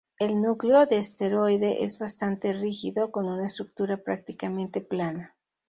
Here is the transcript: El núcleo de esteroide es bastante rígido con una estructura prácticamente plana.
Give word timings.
El 0.17 0.41
núcleo 0.41 0.87
de 0.87 0.97
esteroide 0.97 1.83
es 1.83 1.99
bastante 1.99 2.53
rígido 2.53 3.11
con 3.11 3.27
una 3.27 3.45
estructura 3.45 3.97
prácticamente 3.97 4.81
plana. 4.81 5.35